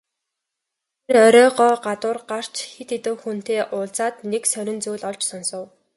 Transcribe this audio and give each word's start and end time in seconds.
Тэр 1.05 1.17
оройгоо 1.27 1.73
гадуур 1.85 2.17
гарч 2.29 2.53
хэд 2.73 2.89
хэдэн 2.95 3.15
хүнтэй 3.21 3.61
уулзаад 3.75 4.15
нэг 4.31 4.43
сонин 4.53 4.77
зүйл 4.83 5.03
олж 5.09 5.21
сонсов. 5.29 5.65